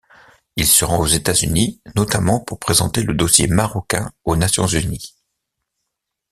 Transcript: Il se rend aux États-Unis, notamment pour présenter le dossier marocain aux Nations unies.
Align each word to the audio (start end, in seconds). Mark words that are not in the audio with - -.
Il 0.55 0.65
se 0.65 0.83
rend 0.83 0.97
aux 0.99 1.05
États-Unis, 1.05 1.79
notamment 1.93 2.39
pour 2.39 2.57
présenter 2.57 3.03
le 3.03 3.13
dossier 3.13 3.45
marocain 3.45 4.11
aux 4.25 4.35
Nations 4.35 4.65
unies. 4.65 5.13